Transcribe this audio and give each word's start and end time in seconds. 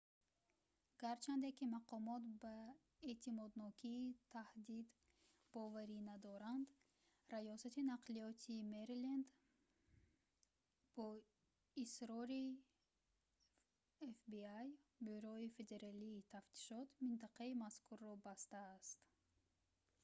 гарчанде 1.01 1.49
ки 1.57 1.65
мақомот 1.77 2.23
ба 2.43 2.57
эътимоднокии 3.09 4.05
таҳдид 4.35 4.87
боварӣ 5.53 5.99
надоранд 6.11 6.67
раёсати 7.35 7.81
нақлиёти 7.91 8.55
мэриленд 8.73 9.27
бо 10.95 11.05
исрори 11.83 12.45
fbi 14.17 14.65
бюрои 15.07 15.53
федералии 15.57 16.25
тафтишот 16.33 16.89
минтақаи 17.07 17.51
мазкурро 17.63 18.13
бастааст 18.27 18.97